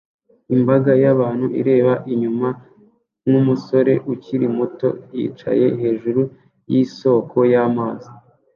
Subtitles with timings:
[0.55, 2.49] Imbaga y'abantu ireba inyuma
[3.27, 6.21] nkumusore ukiri muto yicaye hejuru
[6.71, 8.09] yisoko y'amazi